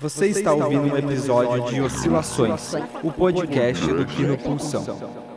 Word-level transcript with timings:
Você 0.00 0.28
está 0.28 0.54
ouvindo 0.54 0.94
um 0.94 0.96
episódio 0.96 1.66
de 1.66 1.80
Oscilações, 1.82 2.72
o 3.02 3.12
podcast 3.12 3.86
do 3.86 4.06
Kino 4.06 4.38
Pulsão. 4.38 5.29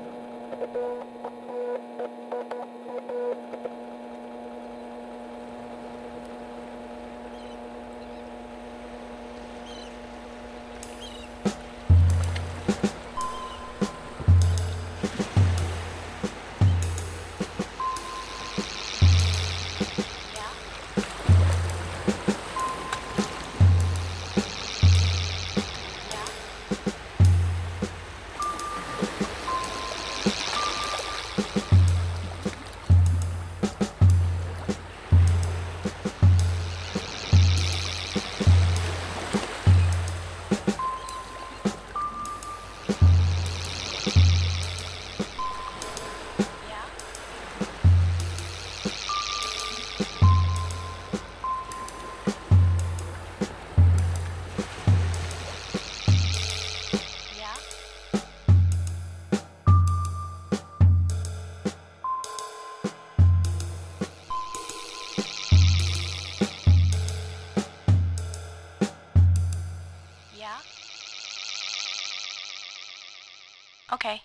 Okay. 74.03 74.19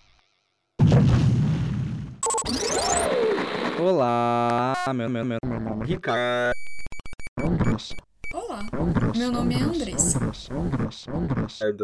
Olá, 3.78 4.74
meu, 4.92 5.08
meu, 5.08 5.24
meu, 5.24 5.38
meu 5.46 5.60
nome 5.60 5.84
é 5.84 5.86
Ricardo. 5.86 6.52
Olá, 8.34 8.66
meu 9.16 9.30
nome 9.30 9.54
é 9.54 9.62
Andressa. 9.62 10.18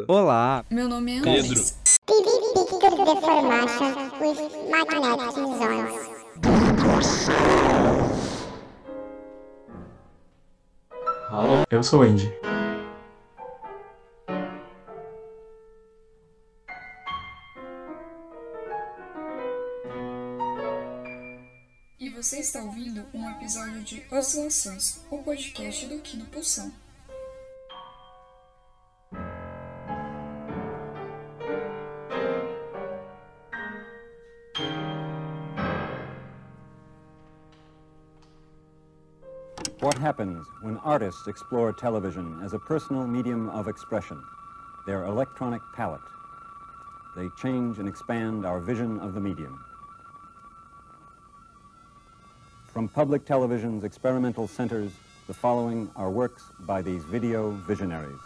Olá, 0.08 0.64
Meu 0.68 0.88
nome 0.88 1.18
é 1.18 1.22
Pedro. 1.22 1.54
With 4.20 4.40
magnetic 4.72 5.32
zones. 5.32 5.94
Eu 11.70 11.82
sou 11.84 12.00
o 12.00 12.02
Andy. 12.02 12.43
Você 22.24 22.38
está 22.38 22.62
ouvindo 22.62 23.04
um 23.12 23.28
episódio 23.32 23.82
de 23.82 24.02
Oscilações, 24.10 24.98
o 25.10 25.18
podcast 25.18 25.86
do 25.86 25.98
Kino 25.98 26.24
Pulsão. 26.24 26.72
What 39.82 39.98
happens 39.98 40.46
when 40.62 40.78
artists 40.82 41.26
explore 41.26 41.74
television 41.74 42.42
as 42.42 42.54
a 42.54 42.58
personal 42.58 43.06
medium 43.06 43.50
of 43.50 43.68
expression? 43.68 44.18
Their 44.86 45.04
electronic 45.04 45.60
palette. 45.76 46.00
They 47.16 47.28
change 47.36 47.78
and 47.78 47.86
expand 47.86 48.46
our 48.46 48.60
vision 48.60 48.98
of 49.00 49.12
the 49.12 49.20
medium. 49.20 49.62
From 52.74 52.88
public 52.88 53.24
television's 53.24 53.84
experimental 53.84 54.48
centers, 54.48 54.90
the 55.28 55.32
following 55.32 55.88
are 55.94 56.10
works 56.10 56.42
by 56.66 56.82
these 56.82 57.04
video 57.04 57.52
visionaries. 57.68 58.18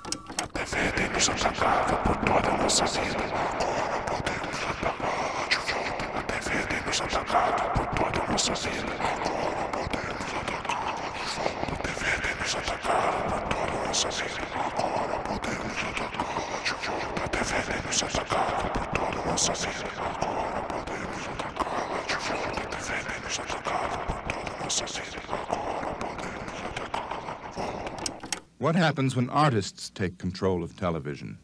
What 28.60 28.76
happens 28.76 29.16
when 29.16 29.30
artists 29.30 29.90
take 29.90 30.16
control 30.16 30.62
of 30.62 30.74
television? 30.74 31.36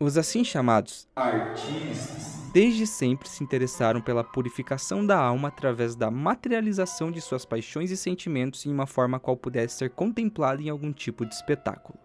os 0.00 0.16
assim 0.16 0.42
chamados 0.42 1.06
artistas 1.14 2.40
desde 2.54 2.86
sempre 2.86 3.28
se 3.28 3.44
interessaram 3.44 4.00
pela 4.00 4.24
purificação 4.24 5.06
da 5.06 5.16
alma 5.16 5.48
através 5.48 5.94
da 5.94 6.10
materialização 6.10 7.12
de 7.12 7.20
suas 7.20 7.44
paixões 7.44 7.90
e 7.90 7.96
sentimentos 7.96 8.64
em 8.66 8.72
uma 8.72 8.86
forma 8.86 9.20
qual 9.20 9.36
pudesse 9.36 9.76
ser 9.76 9.90
contemplada 9.90 10.60
em 10.62 10.68
algum 10.68 10.92
tipo 10.92 11.24
de 11.24 11.34
espetáculo. 11.34 11.98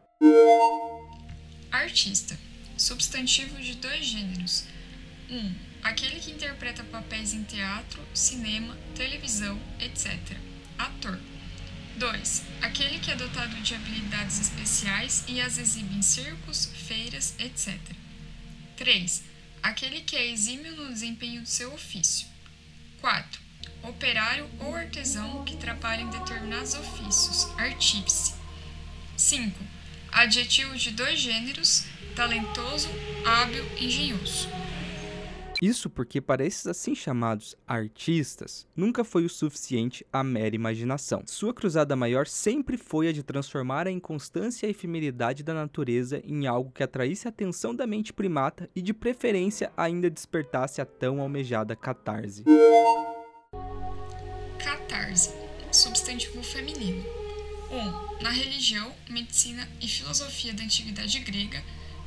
Artista. 1.72 2.38
Substantivo 2.78 3.60
de 3.60 3.76
dois 3.78 4.06
gêneros. 4.06 4.68
1. 5.32 5.36
Um, 5.36 5.56
aquele 5.86 6.20
que 6.20 6.32
interpreta 6.32 6.84
papéis 6.86 7.32
em 7.32 7.44
teatro, 7.44 8.02
cinema, 8.12 8.76
televisão, 8.96 9.62
etc. 9.80 10.18
Ator. 10.80 11.20
2. 11.98 12.44
Aquele 12.60 13.00
que 13.00 13.12
é 13.12 13.16
dotado 13.16 13.56
de 13.62 13.76
habilidades 13.76 14.42
especiais 14.42 15.24
e 15.28 15.40
as 15.40 15.60
exibe 15.60 15.96
em 15.96 16.02
circos, 16.02 16.72
feiras, 16.88 17.36
etc. 17.38 17.80
3. 18.76 19.24
Aquele 19.62 20.02
que 20.02 20.16
é 20.16 20.28
exímio 20.28 20.76
no 20.76 20.90
desempenho 20.90 21.44
do 21.44 21.48
seu 21.48 21.72
ofício. 21.72 22.28
4. 23.00 23.40
Operário 23.84 24.50
ou 24.60 24.76
artesão 24.76 25.46
que 25.46 25.56
trabalha 25.56 26.02
em 26.02 26.10
determinados 26.10 26.74
ofícios, 26.74 27.48
artífice. 27.60 28.34
5. 29.16 29.64
Adjetivo 30.12 30.76
de 30.76 30.92
dois 30.92 31.20
gêneros, 31.20 31.86
talentoso, 32.16 32.90
hábil, 33.24 33.64
engenhoso. 33.78 34.50
Isso 35.62 35.90
porque 35.90 36.20
para 36.20 36.46
esses 36.46 36.68
assim 36.68 36.94
chamados 36.94 37.56
artistas 37.68 38.68
nunca 38.76 39.04
foi 39.04 39.26
o 39.26 39.30
suficiente 39.30 40.06
a 40.12 40.24
mera 40.24 40.56
imaginação. 40.56 41.24
Sua 41.26 41.54
cruzada 41.54 41.96
maior 41.96 42.28
sempre 42.28 42.78
foi 42.78 43.08
a 43.08 43.12
de 43.12 43.24
transformar 43.24 43.88
a 43.88 43.92
inconstância 43.92 44.68
e 44.68 44.72
efemeridade 44.72 45.44
da 45.44 45.54
natureza 45.54 46.22
em 46.26 46.46
algo 46.48 46.72
que 46.72 46.84
atraísse 46.84 47.28
a 47.28 47.30
atenção 47.30 47.74
da 47.74 47.88
mente 47.88 48.12
primata 48.12 48.70
e 48.76 48.82
de 48.82 48.94
preferência 48.94 49.72
ainda 49.78 50.10
despertasse 50.10 50.82
a 50.82 50.86
tão 50.86 51.22
almejada 51.22 51.76
catarse. 51.76 52.44
Catarse, 54.60 55.34
substantivo 55.72 56.44
feminino. 56.44 57.04
1. 57.72 57.78
Um, 57.78 58.22
na 58.22 58.30
religião, 58.30 58.92
medicina 59.10 59.68
e 59.82 59.88
filosofia 59.88 60.54
da 60.54 60.64
antiguidade 60.64 61.20
grega, 61.20 61.64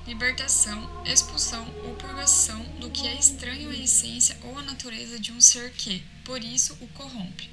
libertação, 0.09 1.05
expulsão 1.05 1.69
ou 1.85 1.95
purgação 1.97 2.65
do 2.81 2.89
que 2.91 3.07
é 3.07 3.15
estranho 3.15 3.69
à 3.69 3.75
essência 3.75 4.39
ou 4.43 4.59
à 4.59 4.63
natureza 4.63 5.21
de 5.21 5.31
um 5.31 5.41
ser 5.41 5.71
que, 5.73 6.03
por 6.25 6.43
isso, 6.43 6.73
o 6.81 6.89
corrompe. 6.89 7.51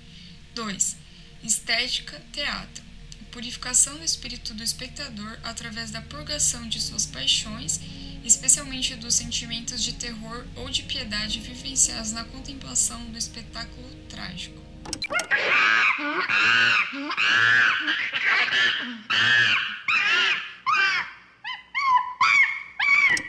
2. 0.55 0.95
Estética, 1.43 2.21
teatro. 2.31 2.81
Purificação 3.29 3.97
do 3.97 4.05
espírito 4.05 4.53
do 4.53 4.63
espectador 4.63 5.37
através 5.43 5.91
da 5.91 6.01
purgação 6.01 6.69
de 6.69 6.79
suas 6.79 7.05
paixões, 7.05 7.81
especialmente 8.23 8.95
dos 8.95 9.15
sentimentos 9.15 9.83
de 9.83 9.91
terror 9.95 10.45
ou 10.55 10.69
de 10.69 10.83
piedade 10.83 11.41
vivenciados 11.41 12.13
na 12.13 12.23
contemplação 12.23 13.03
do 13.11 13.17
espetáculo 13.17 13.89
trágico. 14.07 14.63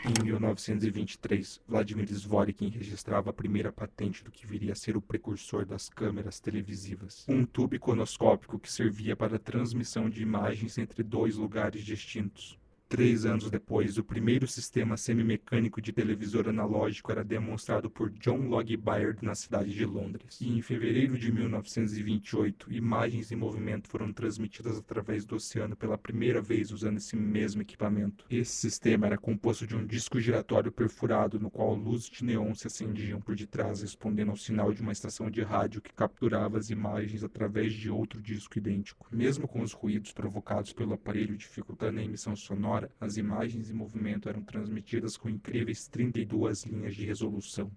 Em 0.07 0.23
1923, 0.23 1.61
Vladimir 1.67 2.07
Zworykin 2.07 2.69
registrava 2.69 3.29
a 3.29 3.33
primeira 3.33 3.73
patente 3.73 4.23
do 4.23 4.31
que 4.31 4.47
viria 4.47 4.71
a 4.71 4.75
ser 4.75 4.95
o 4.95 5.01
precursor 5.01 5.65
das 5.65 5.89
câmeras 5.89 6.39
televisivas. 6.39 7.25
Um 7.27 7.45
tubo 7.45 7.75
iconoscópico 7.75 8.57
que 8.57 8.71
servia 8.71 9.17
para 9.17 9.35
a 9.35 9.39
transmissão 9.39 10.09
de 10.09 10.23
imagens 10.23 10.77
entre 10.77 11.03
dois 11.03 11.35
lugares 11.35 11.83
distintos. 11.83 12.57
Três 12.89 13.25
anos 13.25 13.51
depois, 13.51 13.97
o 13.97 14.03
primeiro 14.03 14.47
sistema 14.47 14.95
semimecânico 14.95 15.81
de 15.81 15.91
televisor 15.91 16.47
analógico 16.47 17.11
era 17.11 17.21
demonstrado 17.21 17.89
por 17.89 18.09
John 18.11 18.47
Logie 18.47 18.77
Baird 18.77 19.25
na 19.25 19.35
cidade 19.35 19.73
de 19.73 19.85
Londres. 19.85 20.39
E 20.39 20.57
em 20.57 20.61
fevereiro 20.61 21.17
de 21.17 21.29
1928, 21.29 22.71
imagens 22.71 23.29
em 23.29 23.35
movimento 23.35 23.89
foram 23.89 24.13
transmitidas 24.13 24.77
através 24.77 25.25
do 25.25 25.35
oceano 25.35 25.75
pela 25.75 25.97
primeira 25.97 26.41
vez 26.41 26.71
usando 26.71 26.95
esse 26.95 27.17
mesmo 27.17 27.61
equipamento. 27.61 28.25
Esse 28.29 28.55
sistema 28.55 29.05
era 29.05 29.17
composto 29.17 29.67
de 29.67 29.75
um 29.75 29.85
disco 29.85 30.17
giratório 30.17 30.71
perfurado 30.71 31.37
no 31.37 31.51
qual 31.51 31.75
luzes 31.75 32.09
de 32.09 32.23
neon 32.23 32.53
se 32.55 32.67
acendiam 32.67 33.19
por 33.19 33.35
detrás, 33.35 33.81
respondendo 33.81 34.29
ao 34.29 34.37
sinal 34.37 34.71
de 34.71 34.81
uma 34.81 34.93
estação 34.93 35.29
de 35.29 35.41
rádio 35.41 35.81
que 35.81 35.93
capturava 35.93 36.57
as 36.57 36.69
imagens 36.69 37.21
através 37.21 37.73
de 37.73 37.89
outro 37.89 38.21
disco 38.21 38.57
idêntico. 38.57 39.09
Mesmo 39.11 39.45
com 39.45 39.61
os 39.61 39.73
ruídos 39.73 40.13
provocados 40.13 40.71
pelo 40.71 40.93
aparelho 40.93 41.35
dificultando 41.35 41.99
a 41.99 42.03
emissão 42.03 42.33
sonora, 42.33 42.76
as 42.99 43.17
imagens 43.17 43.69
em 43.69 43.73
movimento 43.73 44.29
eram 44.29 44.41
transmitidas 44.41 45.17
com 45.17 45.29
incríveis 45.29 45.87
32 45.87 46.63
linhas 46.65 46.95
de 46.95 47.05
resolução. 47.05 47.71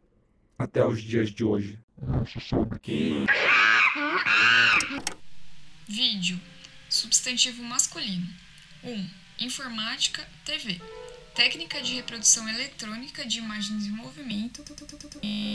Até 0.58 0.84
os 0.84 1.00
dias 1.02 1.30
de 1.30 1.44
hoje. 1.44 1.78
Vídeo. 5.88 6.40
Substantivo 6.88 7.62
masculino. 7.62 8.26
1. 8.84 9.10
Informática, 9.40 10.26
TV. 10.44 10.80
Técnica 11.40 11.80
de 11.80 11.94
reprodução 11.94 12.46
eletrônica 12.50 13.24
de 13.24 13.38
imagens 13.38 13.86
em 13.86 13.92
movimento. 13.92 14.62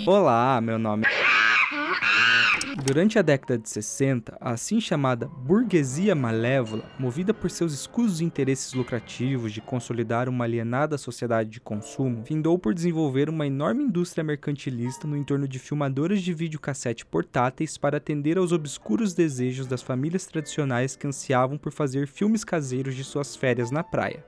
Olá, 0.07 0.59
meu 0.59 0.79
nome 0.79 1.05
é. 1.05 2.81
Durante 2.83 3.19
a 3.19 3.21
década 3.21 3.55
de 3.55 3.69
60, 3.69 4.35
a 4.41 4.53
assim 4.53 4.81
chamada 4.81 5.27
burguesia 5.27 6.15
malévola, 6.15 6.89
movida 6.97 7.35
por 7.35 7.51
seus 7.51 7.71
escusos 7.71 8.19
interesses 8.19 8.73
lucrativos 8.73 9.53
de 9.53 9.61
consolidar 9.61 10.27
uma 10.27 10.43
alienada 10.43 10.97
sociedade 10.97 11.51
de 11.51 11.61
consumo, 11.61 12.25
findou 12.25 12.57
por 12.57 12.73
desenvolver 12.73 13.29
uma 13.29 13.45
enorme 13.45 13.83
indústria 13.83 14.23
mercantilista 14.23 15.05
no 15.05 15.15
entorno 15.15 15.47
de 15.47 15.59
filmadoras 15.59 16.23
de 16.23 16.33
videocassete 16.33 17.05
portáteis 17.05 17.77
para 17.77 17.97
atender 17.97 18.39
aos 18.39 18.51
obscuros 18.51 19.13
desejos 19.13 19.67
das 19.67 19.83
famílias 19.83 20.25
tradicionais 20.25 20.95
que 20.95 21.05
ansiavam 21.05 21.59
por 21.59 21.71
fazer 21.71 22.07
filmes 22.07 22.43
caseiros 22.43 22.95
de 22.95 23.03
suas 23.03 23.35
férias 23.35 23.69
na 23.69 23.83
praia. 23.83 24.25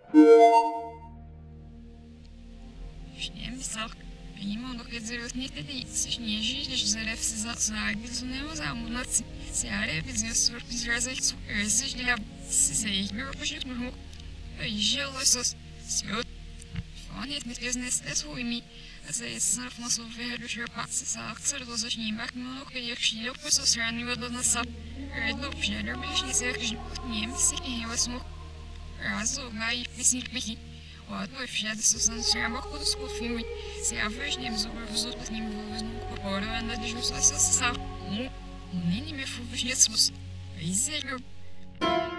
Ņemsāk. 3.18 3.96
Viņa 4.38 4.58
man 4.62 4.78
kaut 4.78 4.92
kādā 4.92 5.00
dzīvē 5.02 5.28
nedēļas, 5.34 6.02
viņš 6.06 6.18
nežīļš 6.22 6.81
zarefs 6.92 7.31
zāgis 7.42 8.22
un 8.22 8.34
neuzāmunāts. 8.36 9.24
Сиария 9.52 10.04
бизнес 10.04 10.52
связать 10.69 11.34
здесь 11.64 11.94
для 11.96 12.18
заигрывающих 12.48 13.64
ног. 13.66 13.96
Ежело 14.62 15.24
сос 15.24 15.56
свет. 15.88 16.28
Он 17.18 17.28
нет 17.28 17.48
бизнес 17.48 18.04
с 18.06 18.24
уйми. 18.25 18.64
Заисав 19.10 19.80
нас 19.80 19.98
уверюще 19.98 20.68
пацы 20.68 21.06
за 21.06 21.31
акцер 21.31 21.66
до 21.66 21.75
зажнимах 21.75 22.36
много 22.36 22.78
их 22.78 23.00
шлёп 23.00 23.38
со 23.50 23.66
сранива 23.66 24.16
до 24.16 24.30
носа. 24.30 24.62
Реду 25.16 25.50
пшелёбишь 25.54 26.24
не 26.24 26.34
сверхнем 26.34 27.36
сильнее 27.36 27.88
восьмух. 27.88 28.24
Разу 29.02 29.50
на 29.52 29.72
их 29.72 29.90
песни 29.90 30.22
пихи. 30.22 30.60
Ładno 31.09 31.39
wsiadł 31.48 31.81
stosuncznie 31.81 32.48
obok 32.48 32.86
z 32.86 32.95
filmy. 33.19 33.42
Se 33.83 34.09
weźmie 34.09 34.51
wzór 34.51 34.71
wzór 34.92 35.13
z 35.25 35.30
nim 35.30 35.50
pora 36.24 36.62
na 36.62 36.75
dyżur 36.77 37.04
sa 37.04 37.74
mu. 37.74 38.30
Nini 38.89 39.13
me 39.13 39.27
fu 39.27 39.44
wziecmus. 39.44 40.12
Izego. 40.62 41.18
consequência 41.80 42.17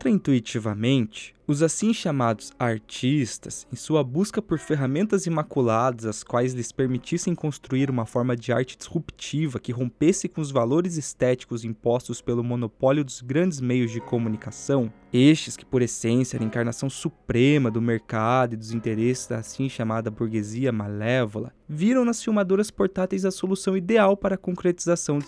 Contraintuitivamente, 0.00 1.34
os 1.46 1.62
assim 1.62 1.92
chamados 1.92 2.54
artistas, 2.58 3.66
em 3.70 3.76
sua 3.76 4.02
busca 4.02 4.40
por 4.40 4.58
ferramentas 4.58 5.26
imaculadas 5.26 6.06
as 6.06 6.22
quais 6.24 6.54
lhes 6.54 6.72
permitissem 6.72 7.34
construir 7.34 7.90
uma 7.90 8.06
forma 8.06 8.34
de 8.34 8.50
arte 8.50 8.78
disruptiva 8.78 9.60
que 9.60 9.72
rompesse 9.72 10.26
com 10.26 10.40
os 10.40 10.50
valores 10.50 10.96
estéticos 10.96 11.66
impostos 11.66 12.22
pelo 12.22 12.42
monopólio 12.42 13.04
dos 13.04 13.20
grandes 13.20 13.60
meios 13.60 13.90
de 13.90 14.00
comunicação, 14.00 14.90
estes 15.12 15.54
que 15.54 15.66
por 15.66 15.82
essência 15.82 16.38
eram 16.38 16.46
a 16.46 16.48
encarnação 16.48 16.88
suprema 16.88 17.70
do 17.70 17.82
mercado 17.82 18.54
e 18.54 18.56
dos 18.56 18.72
interesses 18.72 19.26
da 19.26 19.40
assim 19.40 19.68
chamada 19.68 20.10
burguesia 20.10 20.72
malévola, 20.72 21.52
viram 21.68 22.06
nas 22.06 22.24
filmadoras 22.24 22.70
portáteis 22.70 23.26
a 23.26 23.30
solução 23.30 23.76
ideal 23.76 24.16
para 24.16 24.36
a 24.36 24.38
concretização 24.38 25.18
de 25.18 25.26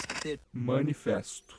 Manifesto. 0.51 1.59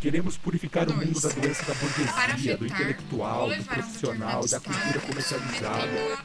Queremos 0.00 0.36
purificar 0.36 0.88
o 0.88 0.94
mundo 0.94 1.20
da 1.20 1.28
doença 1.28 1.64
da 1.64 1.74
burguesia, 1.74 2.56
do 2.56 2.66
intelectual, 2.66 3.48
do 3.48 3.64
profissional, 3.64 4.46
da 4.46 4.60
cultura 4.60 5.00
comercializada. 5.00 6.18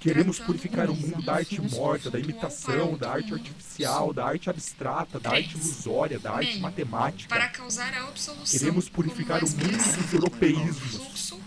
Queremos 0.00 0.38
purificar 0.38 0.90
o 0.90 0.94
mundo 0.94 1.22
da 1.22 1.34
arte 1.36 1.60
morta, 1.60 2.10
da 2.10 2.18
imitação, 2.18 2.98
da 2.98 3.10
arte 3.10 3.32
artificial, 3.32 4.12
da 4.12 4.26
arte 4.26 4.50
abstrata, 4.50 5.18
da 5.18 5.30
arte 5.30 5.56
ilusória, 5.56 6.18
da 6.18 6.32
arte 6.32 6.58
matemática. 6.58 7.28
Para 7.28 7.48
causar 7.48 7.94
a 7.94 8.08
absolução. 8.08 8.58
Queremos 8.58 8.88
purificar 8.88 9.42
o 9.42 9.48
mundo 9.48 9.96
dos 9.96 10.12
europeísmos. 10.12 11.38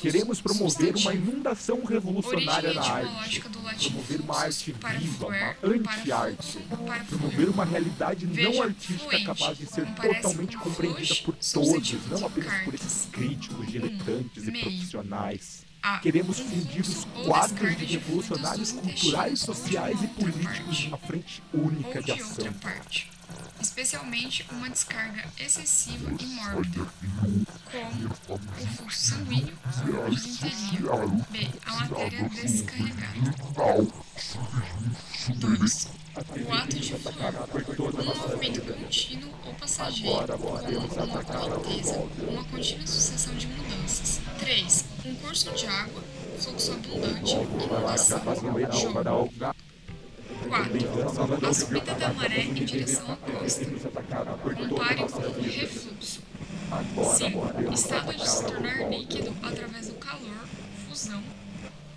Queremos 0.00 0.40
promover 0.40 0.94
uma 0.96 1.14
inundação 1.14 1.82
revolucionária 1.84 2.72
na 2.74 2.82
arte, 2.82 3.40
promover 3.40 4.20
uma 4.20 4.38
arte 4.38 4.72
viva, 4.72 5.26
uma 5.26 5.56
anti-arte, 5.62 6.58
promover 7.08 7.48
uma 7.48 7.64
realidade 7.64 8.26
não 8.26 8.62
artística 8.62 9.24
capaz 9.24 9.58
de 9.58 9.66
ser 9.66 9.86
totalmente 9.94 10.56
compreendida 10.56 11.14
por 11.24 11.34
todos, 11.34 12.08
não 12.08 12.26
apenas 12.26 12.64
por 12.64 12.74
esses 12.74 13.08
críticos, 13.10 13.66
diletantes 13.66 14.48
e 14.48 14.52
profissionais. 14.52 15.66
Queremos 16.02 16.40
fundir 16.40 16.82
os 16.82 17.04
quadros 17.24 17.76
de 17.76 17.84
revolucionários 17.84 18.72
culturais, 18.72 19.40
sociais 19.40 20.02
e 20.02 20.08
políticos 20.08 20.84
numa 20.84 20.98
frente 20.98 21.42
única 21.52 22.02
de 22.02 22.12
ação 22.12 22.46
especialmente 23.60 24.46
uma 24.50 24.68
descarga 24.70 25.24
excessiva 25.38 26.10
e 26.18 26.26
mórbida, 26.26 26.86
como 27.70 28.10
o 28.28 28.66
fluxo 28.76 29.14
sanguíneo 29.14 29.58
ou 30.04 30.10
desinteria. 30.10 30.80
B. 31.30 31.50
A 31.64 31.74
matéria 31.74 32.28
descarregada. 32.28 33.16
2. 35.36 35.88
O 36.16 36.52
ato 36.52 36.76
de 36.78 36.94
fluir, 36.94 38.00
um 38.00 38.04
movimento 38.04 38.60
contínuo 38.62 39.30
ou 39.44 39.54
passageiro, 39.54 40.38
como 40.38 40.48
uma 40.48 41.24
correnteza, 41.24 41.98
uma 42.26 42.44
contínua 42.44 42.86
sucessão 42.86 43.34
de 43.34 43.46
mudanças. 43.48 44.20
3. 44.38 44.84
Um 45.04 45.14
curso 45.16 45.50
de 45.52 45.66
água, 45.66 46.02
fluxo 46.38 46.72
abundante, 46.72 47.34
inundação, 47.34 48.20
jogo. 48.72 49.56
4. 50.48 51.48
A 51.48 51.54
subida 51.54 51.94
da 51.94 52.12
maré 52.12 52.42
em 52.42 52.54
direção 52.54 53.12
à 53.12 53.16
costa. 53.16 53.64
Compare 53.64 54.96
com 54.96 55.18
o 55.18 55.42
refluxo. 55.42 56.22
5. 57.16 57.72
Estado 57.72 58.14
de 58.14 58.28
se 58.28 58.44
tornar 58.44 58.90
líquido 58.90 59.32
através 59.42 59.86
do 59.88 59.94
calor, 59.94 60.48
fusão, 60.88 61.22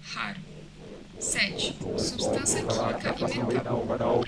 raro. 0.04 0.40
7. 1.20 1.78
Substância 1.98 2.64
química 2.64 3.34
e 3.34 3.44
metal. 3.44 4.24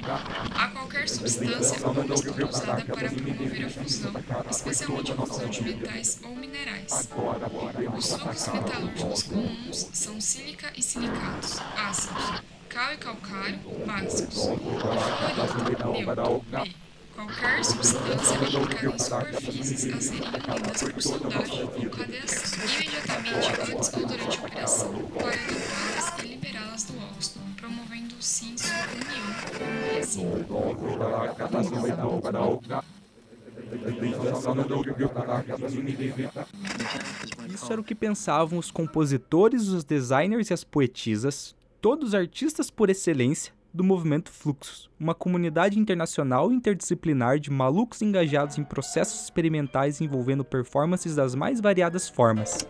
A 0.56 0.68
qualquer 0.68 1.08
substância 1.08 1.88
ou 1.88 1.94
mistura 2.04 2.50
usada 2.50 2.84
para 2.84 3.10
promover 3.10 3.66
a 3.66 3.70
fusão, 3.70 4.14
especialmente 4.50 5.12
a 5.12 5.16
fusão 5.16 5.50
de 5.50 5.64
metais 5.64 6.20
ou 6.24 6.36
minerais. 6.36 7.10
Os 7.98 8.14
fluxos 8.14 8.48
metalúrgicos 8.54 9.24
comuns 9.24 9.90
são 9.94 10.20
sílica 10.20 10.74
e 10.76 10.82
silicatos, 10.82 11.60
ácidos. 11.78 12.42
Cal 12.72 12.94
e 12.94 12.98
calcário, 12.98 13.60
básicos. 13.86 14.46
Fluorito, 14.46 15.92
neutro. 15.92 16.42
Qualquer 17.14 17.66
substância 17.66 18.36
aplicada 18.38 18.96
em 18.96 19.00
superfícies 19.00 19.94
a 19.94 20.02
serem 20.02 20.28
unidas 20.30 20.84
por 20.84 21.02
soldagem 21.02 21.64
ou 21.64 21.90
cadeação, 21.90 22.64
imediatamente 22.64 23.62
antes 23.62 23.94
ou 23.94 24.06
durante 24.08 24.38
a 24.38 24.42
operação, 24.42 24.94
para 25.10 25.32
dopá-las 25.32 26.24
e 26.24 26.28
liberá-las 26.28 26.84
do 26.86 26.98
óxido, 26.98 27.40
promovendo 27.58 28.16
sim 28.22 28.58
sua 28.58 28.88
união 28.96 29.28
com 29.52 29.94
resina. 29.94 30.46
Isso 37.54 37.72
era 37.72 37.82
o 37.82 37.84
que 37.84 37.94
pensavam 37.94 38.58
os 38.58 38.72
compositores, 38.72 39.68
os 39.68 39.84
designers 39.84 40.50
e 40.50 40.54
as 40.54 40.64
poetisas, 40.64 41.54
todos 41.82 42.10
os 42.10 42.16
artistas 42.16 42.70
por 42.70 42.92
excelência 42.92 43.52
do 43.74 43.84
movimento 43.84 44.30
Fluxus, 44.30 44.90
uma 45.00 45.16
comunidade 45.16 45.80
internacional 45.80 46.52
interdisciplinar 46.52 47.40
de 47.40 47.50
malucos 47.50 48.02
engajados 48.04 48.58
em 48.60 48.64
processos 48.64 49.24
experimentais 49.24 50.00
envolvendo 50.00 50.46
performances 50.46 51.16
das 51.16 51.34
mais 51.34 51.60
variadas 51.60 52.08
formas. 52.08 52.68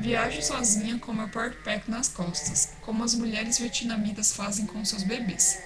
Viajo 0.00 0.40
sozinha 0.40 0.98
com 0.98 1.12
meu 1.12 1.28
pork 1.28 1.58
nas 1.86 2.08
costas, 2.08 2.76
como 2.80 3.04
as 3.04 3.14
mulheres 3.14 3.58
vietnamitas 3.58 4.32
fazem 4.32 4.64
com 4.64 4.82
seus 4.82 5.02
bebês. 5.02 5.58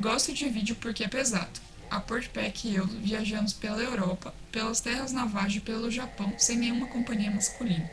Gosto 0.00 0.32
de 0.32 0.48
vídeo 0.48 0.76
porque 0.76 1.02
é 1.02 1.08
pesado. 1.08 1.60
A 1.90 1.98
Portpack 1.98 2.68
e 2.68 2.76
eu 2.76 2.86
viajamos 2.86 3.52
pela 3.52 3.82
Europa, 3.82 4.32
pelas 4.52 4.80
terras 4.80 5.10
navais 5.10 5.56
e 5.56 5.60
pelo 5.60 5.90
Japão 5.90 6.32
sem 6.38 6.56
nenhuma 6.56 6.86
companhia 6.86 7.32
masculina. 7.32 7.90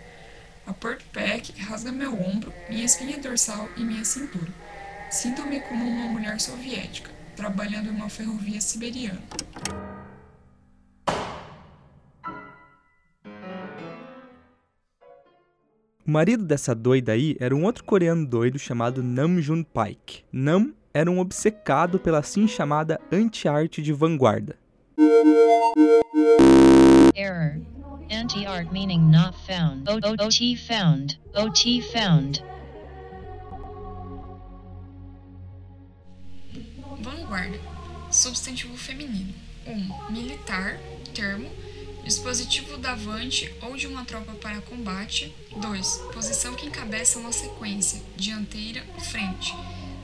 A 0.67 0.74
Portpack 0.74 1.59
rasga 1.59 1.91
meu 1.91 2.13
ombro, 2.13 2.53
minha 2.69 2.85
espinha 2.85 3.17
dorsal 3.17 3.67
e 3.75 3.83
minha 3.83 4.05
cintura. 4.05 4.53
Sinto-me 5.09 5.59
como 5.62 5.83
uma 5.83 6.07
mulher 6.07 6.39
soviética, 6.39 7.09
trabalhando 7.35 7.88
em 7.88 7.95
uma 7.95 8.07
ferrovia 8.07 8.62
siberiana. 8.62 9.24
O 16.05 16.12
marido 16.12 16.45
dessa 16.45 16.75
doida 16.75 17.13
aí 17.13 17.35
era 17.39 17.55
um 17.55 17.63
outro 17.63 17.83
coreano 17.83 18.27
doido 18.27 18.59
chamado 18.59 19.01
Nam 19.01 19.41
Jun 19.41 19.63
Paik. 19.63 20.24
Nam 20.31 20.71
era 20.95 21.11
um 21.11 21.19
obcecado 21.19 21.99
pela 21.99 22.19
assim 22.19 22.47
chamada 22.47 23.01
anti-arte 23.11 23.81
de 23.81 23.91
vanguarda. 23.91 24.57
Error. 27.13 27.59
Anti-art 28.09 28.71
meaning 28.71 29.11
not 29.11 29.37
found. 29.45 29.83
O 29.89 29.99
-o 29.99 30.25
OT 30.25 30.55
found. 30.55 31.19
OT 31.35 31.81
found. 31.81 32.41
Vanguarda. 37.01 37.59
Substantivo 38.09 38.77
feminino. 38.77 39.33
1. 39.67 39.71
Um, 39.73 40.11
militar. 40.13 40.79
Termo 41.13 41.49
dispositivo 42.05 42.77
davante 42.77 43.51
ou 43.63 43.75
de 43.75 43.87
uma 43.87 44.05
tropa 44.05 44.31
para 44.33 44.61
combate. 44.61 45.35
2. 45.57 45.97
Posição 46.13 46.53
que 46.53 46.67
encabeça 46.67 47.19
uma 47.19 47.31
sequência, 47.31 48.01
dianteira, 48.15 48.81
frente. 48.99 49.53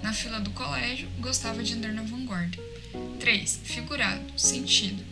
Na 0.01 0.12
fila 0.13 0.39
do 0.39 0.50
colégio, 0.51 1.08
gostava 1.20 1.63
de 1.63 1.75
andar 1.75 1.93
na 1.93 2.01
vanguarda. 2.01 2.58
3. 3.20 3.62
Figurado, 3.63 4.22
sentido. 4.39 5.03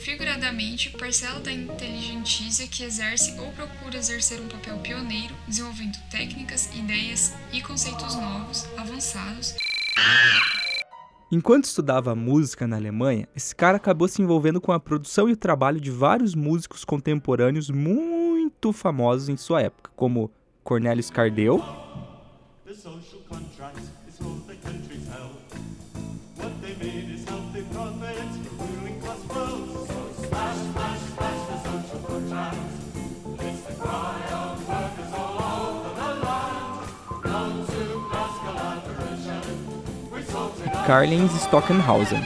Figuradamente, 0.00 0.90
parcela 0.90 1.40
da 1.40 1.50
inteligentícia 1.50 2.66
que 2.66 2.82
exerce 2.82 3.38
ou 3.40 3.50
procura 3.52 3.96
exercer 3.96 4.40
um 4.40 4.48
papel 4.48 4.78
pioneiro, 4.78 5.34
desenvolvendo 5.46 5.96
técnicas, 6.10 6.66
ideias 6.74 7.34
e 7.52 7.60
conceitos 7.62 8.14
novos, 8.14 8.66
avançados. 8.76 9.54
Enquanto 11.30 11.64
estudava 11.64 12.14
música 12.14 12.66
na 12.66 12.76
Alemanha, 12.76 13.28
esse 13.34 13.54
cara 13.54 13.78
acabou 13.78 14.06
se 14.06 14.22
envolvendo 14.22 14.60
com 14.60 14.70
a 14.72 14.78
produção 14.78 15.28
e 15.28 15.32
o 15.32 15.36
trabalho 15.36 15.80
de 15.80 15.90
vários 15.90 16.34
músicos 16.34 16.84
contemporâneos 16.84 17.70
muito 17.70 18.72
famosos 18.72 19.28
em 19.28 19.36
sua 19.36 19.62
época, 19.62 19.90
como 19.96 20.30
Cornelius 20.62 21.10
Cardeu, 21.10 21.64
Karlheinz 40.86 41.32
Stockenhausen. 41.44 42.24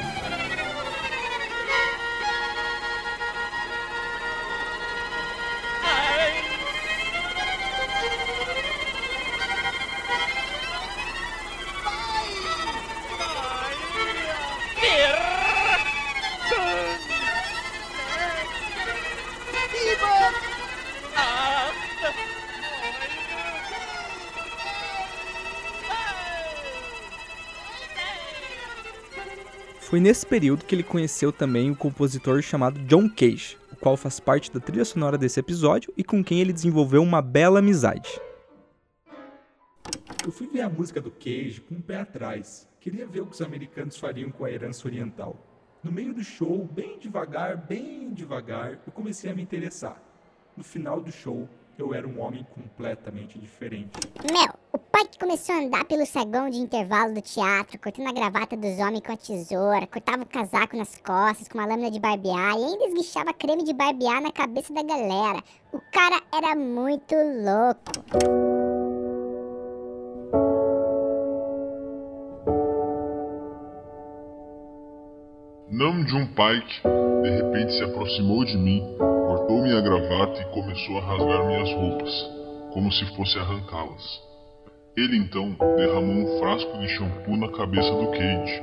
Foi 29.91 29.99
nesse 29.99 30.25
período 30.25 30.65
que 30.65 30.73
ele 30.73 30.85
conheceu 30.85 31.33
também 31.33 31.69
o 31.69 31.75
compositor 31.75 32.41
chamado 32.43 32.79
John 32.85 33.11
Cage, 33.11 33.59
o 33.73 33.77
qual 33.77 33.97
faz 33.97 34.21
parte 34.21 34.49
da 34.53 34.61
trilha 34.61 34.85
sonora 34.85 35.19
desse 35.19 35.41
episódio 35.41 35.93
e 35.97 36.05
com 36.05 36.23
quem 36.23 36.41
ele 36.41 36.53
desenvolveu 36.53 37.03
uma 37.03 37.21
bela 37.21 37.59
amizade. 37.59 38.21
Eu 40.25 40.31
fui 40.31 40.47
ver 40.47 40.61
a 40.61 40.71
música 40.71 41.01
do 41.01 41.11
Cage 41.11 41.61
com 41.69 41.75
um 41.75 41.81
pé 41.81 42.03
atrás. 42.03 42.69
Queria 42.79 43.05
ver 43.05 43.23
o 43.23 43.27
que 43.27 43.33
os 43.33 43.43
americanos 43.43 43.99
fariam 43.99 44.31
com 44.31 44.45
a 44.45 44.51
herança 44.53 44.87
oriental. 44.87 45.35
No 45.83 45.91
meio 45.91 46.15
do 46.15 46.23
show, 46.23 46.69
bem 46.73 46.97
devagar, 46.97 47.57
bem 47.57 48.15
devagar, 48.15 48.79
eu 48.87 48.93
comecei 48.93 49.29
a 49.29 49.35
me 49.35 49.43
interessar. 49.43 50.01
No 50.57 50.63
final 50.63 51.01
do 51.01 51.11
show, 51.11 51.49
eu 51.79 51.95
era 51.95 52.07
um 52.07 52.21
homem 52.21 52.47
completamente 52.55 53.39
diferente. 53.39 53.91
Meu, 54.31 54.53
o 54.73 54.79
pai 54.79 55.07
que 55.07 55.19
começou 55.19 55.55
a 55.55 55.59
andar 55.59 55.85
pelo 55.85 56.05
saguão 56.05 56.51
de 56.51 56.59
intervalo 56.59 57.15
do 57.15 57.23
teatro, 57.23 57.79
cortando 57.79 58.09
a 58.09 58.13
gravata 58.13 58.57
dos 58.57 58.79
homens 58.79 59.01
com 59.01 59.13
a 59.13 59.17
tesoura, 59.17 59.87
cortava 59.87 60.23
o 60.23 60.27
casaco 60.27 60.77
nas 60.77 60.97
costas 60.97 61.49
com 61.49 61.59
uma 61.59 61.67
lâmina 61.67 61.91
de 61.91 61.99
barbear 61.99 62.57
e 62.59 62.65
ainda 62.65 62.85
esguichava 62.87 63.33
creme 63.33 63.65
de 63.65 63.73
barbear 63.73 64.21
na 64.21 64.33
cabeça 64.33 64.73
da 64.73 64.83
galera. 64.83 65.43
O 65.73 65.81
cara 65.93 66.21
era 66.33 66.55
muito 66.55 67.15
louco. 67.15 67.93
Nam 75.71 76.07
Jun 76.07 76.27
Paik 76.35 76.83
de 77.23 77.31
repente 77.31 77.73
se 77.75 77.85
aproximou 77.85 78.45
de 78.45 78.57
mim 78.57 78.83
cortou 79.51 79.63
minha 79.63 79.81
gravata 79.81 80.41
e 80.41 80.45
começou 80.47 80.99
a 80.99 81.01
rasgar 81.03 81.47
minhas 81.47 81.73
roupas, 81.73 82.31
como 82.73 82.91
se 82.93 83.05
fosse 83.17 83.39
arrancá-las. 83.39 84.21
Ele 84.97 85.17
então 85.19 85.57
derramou 85.77 86.17
um 86.17 86.39
frasco 86.41 86.79
de 86.79 86.89
shampoo 86.89 87.37
na 87.37 87.49
cabeça 87.49 87.91
do 87.93 88.11
Cage. 88.11 88.63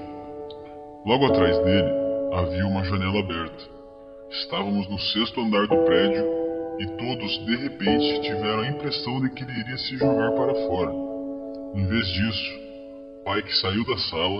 Logo 1.05 1.25
atrás 1.25 1.57
dele 1.59 1.89
havia 2.33 2.67
uma 2.67 2.83
janela 2.83 3.19
aberta. 3.19 3.63
Estávamos 4.29 4.89
no 4.89 4.99
sexto 4.99 5.39
andar 5.39 5.67
do 5.67 5.77
prédio 5.85 6.25
e 6.79 6.85
todos 6.97 7.45
de 7.45 7.55
repente 7.55 8.21
tiveram 8.21 8.59
a 8.59 8.67
impressão 8.67 9.21
de 9.21 9.29
que 9.29 9.43
ele 9.43 9.59
iria 9.59 9.77
se 9.77 9.97
jogar 9.97 10.31
para 10.31 10.53
fora. 10.67 10.93
Em 11.75 11.85
vez 11.85 12.07
disso, 12.07 12.66
Pike 13.27 13.53
saiu 13.57 13.83
da 13.83 13.97
sala, 13.97 14.39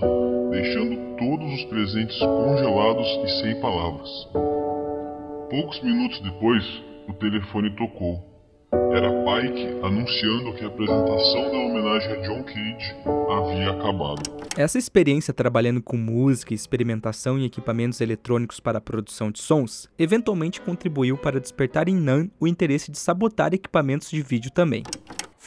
deixando 0.50 1.18
todos 1.18 1.54
os 1.56 1.66
presentes 1.66 2.18
congelados 2.20 3.06
e 3.26 3.42
sem 3.42 3.60
palavras. 3.60 4.10
Poucos 5.50 5.84
minutos 5.84 6.22
depois, 6.22 6.64
o 7.10 7.14
telefone 7.16 7.76
tocou. 7.76 8.24
Era 8.94 9.10
Pike 9.10 9.80
anunciando 9.84 10.54
que 10.54 10.64
a 10.64 10.68
apresentação 10.68 11.52
da 11.52 11.58
homenagem 11.58 12.12
a 12.14 12.22
John 12.22 12.44
Cage 12.44 12.96
havia 13.30 13.72
acabado. 13.72 14.22
Essa 14.56 14.78
experiência 14.78 15.34
trabalhando 15.34 15.82
com 15.82 15.98
música 15.98 16.54
e 16.54 16.56
experimentação 16.56 17.38
em 17.38 17.44
equipamentos 17.44 18.00
eletrônicos 18.00 18.62
para 18.62 18.78
a 18.78 18.82
produção 18.82 19.32
de 19.32 19.42
sons 19.42 19.90
eventualmente 20.00 20.62
contribuiu 20.62 21.18
para 21.18 21.42
despertar 21.42 21.90
em 21.90 21.96
Nan 21.96 22.30
o 22.40 22.48
interesse 22.48 22.90
de 22.90 22.98
sabotar 22.98 23.54
equipamentos 23.54 24.10
de 24.10 24.22
vídeo 24.22 24.50
também. 24.50 24.84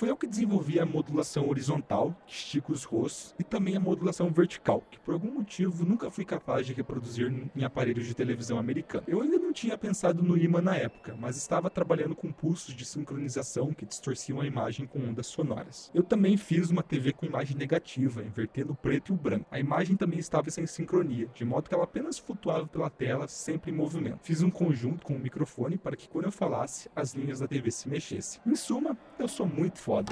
Foi 0.00 0.09
eu 0.09 0.16
que 0.16 0.26
desenvolvi 0.26 0.80
a 0.80 0.87
modulação 0.87 1.47
horizontal, 1.47 2.16
que 2.26 2.33
estica 2.33 2.73
os 2.73 2.85
rostos, 2.85 3.35
e 3.38 3.45
também 3.45 3.76
a 3.76 3.80
modulação 3.80 4.33
vertical, 4.33 4.83
que 4.90 4.99
por 4.99 5.12
algum 5.12 5.30
motivo 5.30 5.85
nunca 5.85 6.11
fui 6.11 6.25
capaz 6.25 6.66
de 6.66 6.73
reproduzir 6.73 7.30
em 7.54 7.64
aparelhos 7.64 8.07
de 8.07 8.14
televisão 8.14 8.59
americano. 8.59 9.04
Eu 9.07 9.21
ainda 9.21 9.38
não 9.38 9.52
tinha 9.52 9.76
pensado 9.76 10.23
no 10.23 10.38
imã 10.38 10.62
na 10.62 10.75
época, 10.75 11.14
mas 11.21 11.37
estava 11.37 11.69
trabalhando 11.69 12.16
com 12.16 12.33
pulsos 12.33 12.75
de 12.75 12.83
sincronização 12.87 13.75
que 13.75 13.85
distorciam 13.85 14.40
a 14.40 14.47
imagem 14.47 14.87
com 14.87 15.00
ondas 15.00 15.26
sonoras. 15.26 15.90
Eu 15.92 16.02
também 16.02 16.35
fiz 16.38 16.71
uma 16.71 16.83
TV 16.83 17.12
com 17.12 17.26
imagem 17.26 17.54
negativa, 17.54 18.25
invertendo 18.25 18.73
o 18.73 18.76
preto 18.76 19.12
e 19.12 19.14
o 19.14 19.19
branco. 19.19 19.49
A 19.50 19.61
imagem 19.61 19.97
também 19.97 20.19
estava 20.19 20.50
sem 20.50 20.66
sincronia, 20.66 21.28
de 21.35 21.45
modo 21.45 21.69
que 21.69 21.75
ela 21.75 21.85
apenas 21.85 22.19
flutuava 22.19 22.66
pela 22.66 22.88
tela, 22.88 23.28
sempre 23.28 23.71
em 23.71 23.75
movimento. 23.75 24.21
Fiz 24.23 24.40
um 24.40 24.50
conjunto 24.50 25.04
com 25.04 25.14
o 25.14 25.21
microfone 25.21 25.76
para 25.76 25.95
que 25.95 26.09
quando 26.09 26.25
eu 26.25 26.33
falasse, 26.33 26.88
as 26.97 27.12
linhas 27.12 27.40
da 27.40 27.47
TV 27.47 27.71
se 27.71 27.87
mexessem. 27.87 28.40
Em 28.47 28.57
suma, 28.57 28.97
eu 29.23 29.29
sou 29.29 29.47
muito 29.47 29.79
foda. 29.79 30.11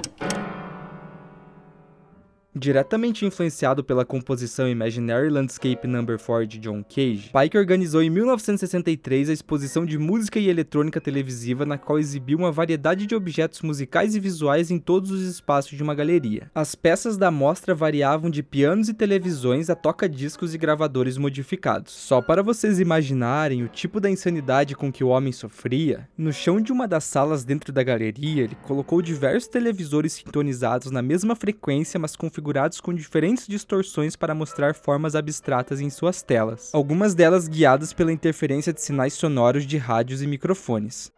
Diretamente 2.59 3.25
influenciado 3.25 3.85
pela 3.85 4.03
composição 4.03 4.67
Imaginary 4.67 5.29
Landscape 5.29 5.87
No. 5.87 6.05
4 6.05 6.45
de 6.45 6.59
John 6.59 6.83
Cage, 6.83 7.31
Pike 7.31 7.57
organizou 7.57 8.03
em 8.03 8.09
1963 8.09 9.29
a 9.29 9.33
exposição 9.33 9.85
de 9.85 9.97
música 9.97 10.39
e 10.39 10.49
eletrônica 10.49 10.99
televisiva 10.99 11.65
na 11.65 11.77
qual 11.77 11.97
exibiu 11.97 12.37
uma 12.37 12.51
variedade 12.51 13.05
de 13.05 13.15
objetos 13.15 13.61
musicais 13.61 14.13
e 14.13 14.19
visuais 14.19 14.71
em 14.71 14.77
todos 14.77 15.09
os 15.09 15.21
espaços 15.21 15.77
de 15.77 15.81
uma 15.81 15.95
galeria. 15.95 16.51
As 16.53 16.75
peças 16.75 17.15
da 17.15 17.31
mostra 17.31 17.73
variavam 17.73 18.29
de 18.29 18.43
pianos 18.43 18.89
e 18.89 18.93
televisões 18.93 19.69
a 19.69 19.75
toca-discos 19.75 20.53
e 20.53 20.57
gravadores 20.57 21.17
modificados. 21.17 21.93
Só 21.93 22.21
para 22.21 22.43
vocês 22.43 22.77
imaginarem 22.77 23.63
o 23.63 23.69
tipo 23.69 24.01
da 24.01 24.09
insanidade 24.09 24.75
com 24.75 24.91
que 24.91 25.03
o 25.03 25.09
homem 25.09 25.31
sofria, 25.31 26.09
no 26.17 26.33
chão 26.33 26.59
de 26.59 26.73
uma 26.73 26.89
das 26.89 27.05
salas 27.05 27.45
dentro 27.45 27.71
da 27.71 27.83
galeria 27.83 28.43
ele 28.43 28.57
colocou 28.63 29.01
diversos 29.01 29.47
televisores 29.47 30.11
sintonizados 30.11 30.91
na 30.91 31.01
mesma 31.01 31.37
frequência, 31.37 31.97
mas 31.97 32.17
configurados 32.17 32.48
configurados 32.49 32.81
com 32.81 32.93
diferentes 32.93 33.47
distorções 33.47 34.15
para 34.15 34.33
mostrar 34.33 34.73
formas 34.73 35.15
abstratas 35.15 35.79
em 35.79 35.89
suas 35.89 36.23
telas, 36.23 36.71
algumas 36.73 37.13
delas 37.13 37.47
guiadas 37.47 37.93
pela 37.93 38.11
interferência 38.11 38.73
de 38.73 38.81
sinais 38.81 39.13
sonoros 39.13 39.65
de 39.65 39.77
rádios 39.77 40.23
e 40.23 40.27
microfones. 40.27 41.11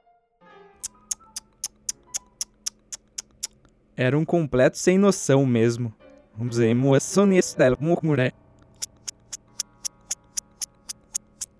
Era 3.95 4.17
um 4.17 4.25
completo 4.25 4.77
sem 4.77 4.97
noção 4.97 5.45
mesmo. 5.45 5.93
Vamos 6.35 6.57
dizer, 6.57 6.75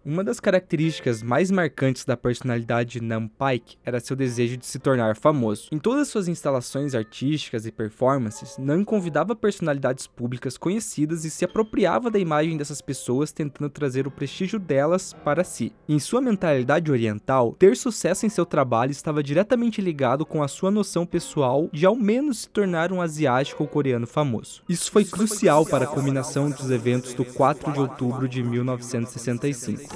uma 0.04 0.24
das 0.24 0.40
características 0.40 1.22
mais 1.22 1.52
marcantes 1.52 2.06
da 2.06 2.18
personalidade 2.18 3.00
de 3.00 3.02
Nam 3.02 3.28
Pike 3.28 3.78
era 3.86 4.00
seu 4.00 4.16
desejo 4.16 4.58
de 4.58 4.66
se 4.66 4.80
tornar 4.80 5.16
famoso. 5.16 5.68
Em 5.72 5.78
todas 5.78 6.08
suas 6.08 6.28
instalações 6.28 6.96
artísticas 6.96 7.66
e 7.66 7.72
performances, 7.72 8.58
Nam 8.58 8.84
convidava 8.84 9.36
personalidades 9.36 10.08
públicas 10.08 10.58
conhecidas 10.58 11.24
e 11.24 11.30
se 11.30 11.46
apropriava 11.46 12.10
da 12.10 12.18
imagem 12.18 12.58
dessas 12.58 12.82
pessoas, 12.82 13.32
tentando 13.32 13.70
trazer 13.70 14.08
o 14.08 14.12
prestígio 14.12 14.60
delas 14.60 15.14
para 15.24 15.44
si. 15.44 15.72
Em 15.88 16.00
sua 16.00 16.20
mentalidade 16.20 16.92
oriental, 16.92 17.56
ter 17.60 17.78
sucesso 17.78 18.26
em 18.26 18.30
seu 18.30 18.46
trabalho 18.46 18.92
estava 18.92 19.22
diretamente 19.22 19.82
ligado 19.82 20.26
com 20.26 20.42
a 20.42 20.48
sua 20.48 20.72
noção 20.72 21.06
pessoal 21.06 21.70
de 21.72 21.86
ao 21.86 21.96
menos 21.96 22.40
se 22.40 22.50
tornar 22.50 22.92
um 22.92 23.02
asiático 23.02 23.64
ou 23.64 23.70
coreano 23.70 24.08
famoso. 24.08 24.64
Isso 24.68 24.92
foi 24.92 25.06
crucial 25.06 25.66
para 25.66 25.86
a 25.86 25.88
culminação 25.88 26.50
dos 26.50 26.72
eventos 26.72 27.14
do 27.14 27.24
4 27.24 27.72
de 27.72 27.80
outubro 27.80 28.28
de 28.28 28.44
1965. 28.44 29.91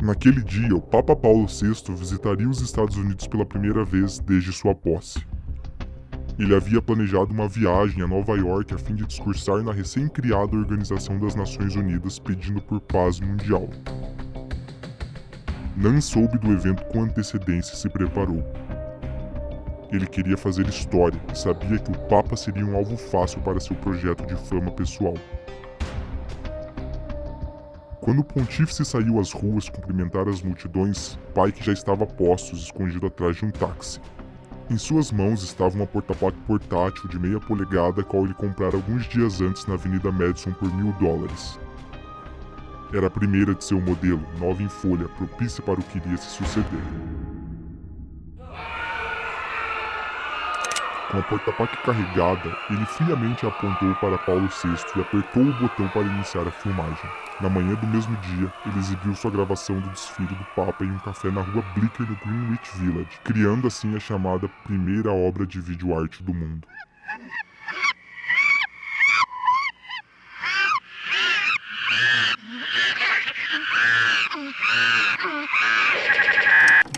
Naquele 0.00 0.42
dia, 0.42 0.74
o 0.74 0.80
Papa 0.80 1.14
Paulo 1.14 1.46
VI 1.46 1.94
visitaria 1.94 2.48
os 2.48 2.60
Estados 2.60 2.96
Unidos 2.96 3.26
pela 3.26 3.44
primeira 3.44 3.84
vez 3.84 4.18
desde 4.20 4.52
sua 4.52 4.74
posse. 4.74 5.26
Ele 6.38 6.54
havia 6.54 6.80
planejado 6.80 7.32
uma 7.32 7.48
viagem 7.48 8.02
a 8.02 8.06
Nova 8.06 8.36
York 8.36 8.72
a 8.72 8.78
fim 8.78 8.94
de 8.94 9.04
discursar 9.04 9.60
na 9.62 9.72
recém-criada 9.72 10.56
Organização 10.56 11.18
das 11.18 11.34
Nações 11.34 11.74
Unidas 11.74 12.20
pedindo 12.20 12.62
por 12.62 12.80
paz 12.80 13.18
mundial. 13.18 13.68
Nan 15.76 16.00
soube 16.00 16.38
do 16.38 16.52
evento 16.52 16.84
com 16.84 17.02
antecedência 17.02 17.74
e 17.74 17.76
se 17.76 17.88
preparou. 17.88 18.42
Ele 19.90 20.06
queria 20.06 20.36
fazer 20.36 20.66
história 20.68 21.18
e 21.32 21.38
sabia 21.38 21.78
que 21.78 21.90
o 21.90 21.98
Papa 22.08 22.36
seria 22.36 22.64
um 22.64 22.76
alvo 22.76 22.96
fácil 22.96 23.40
para 23.40 23.58
seu 23.58 23.74
projeto 23.76 24.26
de 24.26 24.36
fama 24.36 24.70
pessoal. 24.70 25.14
Quando 28.00 28.20
o 28.20 28.24
pontífice 28.24 28.84
saiu 28.84 29.18
às 29.18 29.32
ruas 29.32 29.68
cumprimentar 29.68 30.28
as 30.28 30.42
multidões, 30.42 31.18
Pike 31.34 31.64
já 31.64 31.72
estava 31.72 32.04
a 32.04 32.06
postos, 32.06 32.62
escondido 32.62 33.06
atrás 33.06 33.36
de 33.36 33.44
um 33.44 33.50
táxi. 33.50 34.00
Em 34.70 34.76
suas 34.76 35.10
mãos 35.10 35.42
estava 35.42 35.74
uma 35.74 35.86
porta-placa 35.86 36.36
portátil 36.46 37.08
de 37.08 37.18
meia 37.18 37.40
polegada, 37.40 38.02
qual 38.02 38.24
ele 38.24 38.34
comprara 38.34 38.76
alguns 38.76 39.06
dias 39.08 39.40
antes 39.40 39.66
na 39.66 39.74
Avenida 39.74 40.12
Madison 40.12 40.52
por 40.52 40.70
mil 40.74 40.92
dólares. 40.92 41.58
Era 42.92 43.06
a 43.06 43.10
primeira 43.10 43.54
de 43.54 43.64
seu 43.64 43.80
modelo, 43.80 44.26
nova 44.38 44.62
em 44.62 44.68
folha, 44.68 45.08
propícia 45.08 45.62
para 45.62 45.80
o 45.80 45.82
que 45.82 45.98
iria 45.98 46.16
se 46.18 46.30
suceder. 46.30 47.37
Com 51.08 51.18
a 51.20 51.22
porta-placa 51.22 51.76
carregada, 51.78 52.54
ele 52.68 52.84
friamente 52.84 53.46
apontou 53.46 53.94
para 53.94 54.18
Paulo 54.18 54.46
VI 54.46 54.74
e 54.94 55.00
apertou 55.00 55.42
o 55.42 55.52
botão 55.54 55.88
para 55.88 56.06
iniciar 56.06 56.46
a 56.46 56.50
filmagem. 56.50 57.10
Na 57.40 57.48
manhã 57.48 57.74
do 57.76 57.86
mesmo 57.86 58.14
dia, 58.18 58.52
ele 58.66 58.78
exibiu 58.78 59.14
sua 59.14 59.30
gravação 59.30 59.80
do 59.80 59.88
desfile 59.88 60.34
do 60.34 60.44
Papa 60.54 60.84
em 60.84 60.90
um 60.90 60.98
café 60.98 61.30
na 61.30 61.40
rua 61.40 61.62
Blicker 61.74 62.06
no 62.06 62.14
Greenwich 62.16 62.76
Village, 62.76 63.20
criando 63.24 63.66
assim 63.66 63.96
a 63.96 64.00
chamada 64.00 64.50
primeira 64.64 65.10
obra 65.10 65.46
de 65.46 65.58
vídeo 65.60 65.98
arte 65.98 66.22
do 66.22 66.34
mundo. 66.34 66.68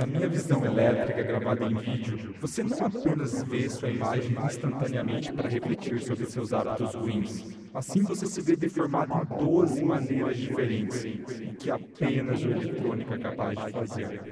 Na 0.00 0.06
minha 0.06 0.28
visão 0.30 0.64
elétrica 0.64 1.22
gravada 1.22 1.66
em 1.66 1.74
vídeo, 1.76 2.34
você 2.40 2.62
não 2.62 2.86
apenas 2.86 3.42
vê 3.42 3.68
sua 3.68 3.90
imagem 3.90 4.34
instantaneamente 4.46 5.30
para 5.30 5.46
refletir 5.46 6.00
sobre 6.00 6.24
seus 6.24 6.54
hábitos 6.54 6.94
ruins. 6.94 7.44
Assim 7.74 8.02
você 8.02 8.24
se 8.24 8.40
vê 8.40 8.56
deformado 8.56 9.12
em 9.12 9.44
12 9.44 9.84
maneiras 9.84 10.38
diferentes, 10.38 11.02
que 11.58 11.70
apenas 11.70 12.42
o 12.42 12.50
eletrônico 12.50 13.12
é 13.12 13.18
capaz 13.18 13.58
de 13.62 13.72
fazer. 13.72 14.22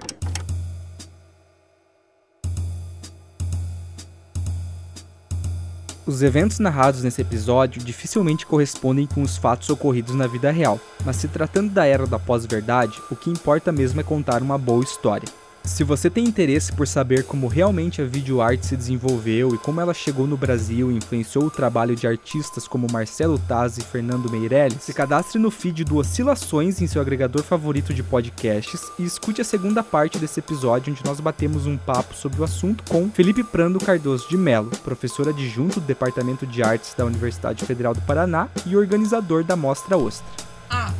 Os 6.06 6.22
eventos 6.22 6.58
narrados 6.60 7.02
nesse 7.02 7.20
episódio 7.20 7.84
dificilmente 7.84 8.46
correspondem 8.46 9.06
com 9.06 9.20
os 9.20 9.36
fatos 9.36 9.68
ocorridos 9.68 10.14
na 10.14 10.26
vida 10.26 10.50
real, 10.50 10.80
mas 11.04 11.16
se 11.16 11.28
tratando 11.28 11.70
da 11.70 11.84
era 11.84 12.06
da 12.06 12.18
pós-verdade, 12.18 12.98
o 13.10 13.14
que 13.14 13.28
importa 13.28 13.70
mesmo 13.70 14.00
é 14.00 14.02
contar 14.02 14.40
uma 14.40 14.56
boa 14.56 14.82
história. 14.82 15.28
Se 15.68 15.84
você 15.84 16.10
tem 16.10 16.24
interesse 16.24 16.72
por 16.72 16.88
saber 16.88 17.24
como 17.24 17.46
realmente 17.46 18.02
a 18.02 18.04
videoarte 18.04 18.66
se 18.66 18.76
desenvolveu 18.76 19.54
e 19.54 19.58
como 19.58 19.80
ela 19.80 19.94
chegou 19.94 20.26
no 20.26 20.36
Brasil 20.36 20.90
e 20.90 20.96
influenciou 20.96 21.44
o 21.44 21.50
trabalho 21.50 21.94
de 21.94 22.06
artistas 22.06 22.66
como 22.66 22.90
Marcelo 22.90 23.38
Taz 23.38 23.78
e 23.78 23.82
Fernando 23.82 24.30
Meirelles, 24.30 24.82
se 24.82 24.92
cadastre 24.92 25.38
no 25.38 25.50
feed 25.50 25.84
do 25.84 25.98
Oscilações 25.98 26.80
em 26.80 26.86
seu 26.88 27.00
agregador 27.00 27.44
favorito 27.44 27.94
de 27.94 28.02
podcasts 28.02 28.80
e 28.98 29.04
escute 29.04 29.40
a 29.40 29.44
segunda 29.44 29.82
parte 29.82 30.18
desse 30.18 30.40
episódio 30.40 30.92
onde 30.92 31.04
nós 31.04 31.20
batemos 31.20 31.66
um 31.66 31.76
papo 31.76 32.14
sobre 32.14 32.40
o 32.40 32.44
assunto 32.44 32.82
com 32.88 33.08
Felipe 33.10 33.44
Prando 33.44 33.78
Cardoso 33.78 34.28
de 34.28 34.36
Mello, 34.36 34.70
professor 34.82 35.28
adjunto 35.28 35.78
do 35.78 35.86
Departamento 35.86 36.44
de 36.44 36.62
Artes 36.62 36.94
da 36.96 37.04
Universidade 37.04 37.64
Federal 37.64 37.94
do 37.94 38.00
Paraná 38.00 38.48
e 38.66 38.74
organizador 38.74 39.44
da 39.44 39.54
Mostra 39.54 39.96
Ostra. 39.96 40.26
Ah, 40.68 40.92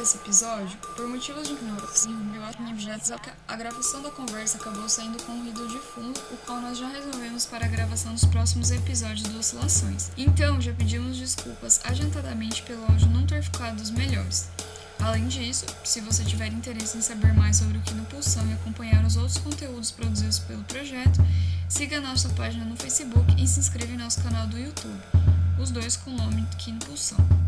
desse 0.00 0.16
episódio, 0.16 0.78
por 0.96 1.06
motivos 1.06 1.46
de 1.46 1.52
ignorância, 1.52 2.10
a 3.46 3.54
gravação 3.54 4.00
da 4.00 4.10
conversa 4.10 4.56
acabou 4.56 4.88
saindo 4.88 5.22
com 5.24 5.32
um 5.32 5.42
ruído 5.42 5.68
de 5.68 5.78
fundo, 5.78 6.18
o 6.32 6.38
qual 6.38 6.58
nós 6.58 6.78
já 6.78 6.88
resolvemos 6.88 7.44
para 7.44 7.66
a 7.66 7.68
gravação 7.68 8.14
dos 8.14 8.24
próximos 8.24 8.70
episódios 8.70 9.28
do 9.28 9.38
Oscilações. 9.38 10.10
Então, 10.16 10.58
já 10.58 10.72
pedimos 10.72 11.18
desculpas 11.18 11.82
adiantadamente 11.84 12.62
pelo 12.62 12.82
áudio 12.84 13.10
não 13.10 13.26
ter 13.26 13.42
ficado 13.42 13.76
dos 13.76 13.90
melhores. 13.90 14.48
Além 15.00 15.28
disso, 15.28 15.66
se 15.84 16.00
você 16.00 16.24
tiver 16.24 16.50
interesse 16.50 16.96
em 16.96 17.02
saber 17.02 17.34
mais 17.34 17.58
sobre 17.58 17.76
o 17.76 17.82
Kino 17.82 18.04
Pulsão 18.06 18.48
e 18.48 18.54
acompanhar 18.54 19.04
os 19.04 19.16
outros 19.16 19.36
conteúdos 19.36 19.90
produzidos 19.90 20.38
pelo 20.38 20.64
projeto, 20.64 21.20
siga 21.68 22.00
nossa 22.00 22.30
página 22.30 22.64
no 22.64 22.76
Facebook 22.76 23.34
e 23.38 23.46
se 23.46 23.60
inscreva 23.60 23.92
em 23.92 23.98
nosso 23.98 24.22
canal 24.22 24.46
do 24.46 24.58
YouTube, 24.58 25.02
os 25.60 25.70
dois 25.70 25.94
com 25.94 26.10
o 26.10 26.16
nome 26.16 26.46
Kino 26.56 26.78
Pulsão. 26.78 27.39